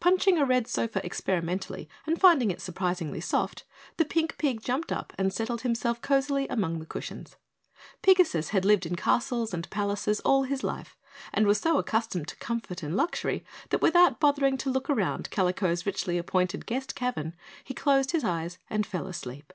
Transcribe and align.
Punching 0.00 0.36
a 0.36 0.44
red 0.44 0.68
sofa 0.68 1.00
experimentally 1.02 1.88
and 2.06 2.20
finding 2.20 2.50
it 2.50 2.60
surprisingly 2.60 3.22
soft, 3.22 3.64
the 3.96 4.04
pink 4.04 4.36
pig 4.36 4.60
jumped 4.60 4.92
up 4.92 5.14
and 5.16 5.32
settled 5.32 5.62
himself 5.62 6.02
cozily 6.02 6.46
among 6.48 6.78
the 6.78 6.84
cushions. 6.84 7.36
Pigasus 8.02 8.50
had 8.50 8.66
lived 8.66 8.84
in 8.84 8.96
castles 8.96 9.54
and 9.54 9.70
palaces 9.70 10.20
all 10.26 10.42
his 10.42 10.62
life 10.62 10.98
and 11.32 11.46
was 11.46 11.58
so 11.58 11.78
accustomed 11.78 12.28
to 12.28 12.36
comfort 12.36 12.82
and 12.82 12.94
luxury 12.96 13.46
that 13.70 13.80
without 13.80 14.20
bothering 14.20 14.58
to 14.58 14.68
look 14.68 14.90
around 14.90 15.30
Kalico's 15.30 15.86
richly 15.86 16.18
appointed 16.18 16.66
guest 16.66 16.94
cavern 16.94 17.34
he 17.64 17.72
closed 17.72 18.10
his 18.10 18.24
eyes 18.24 18.58
and 18.68 18.86
fell 18.86 19.06
asleep. 19.06 19.54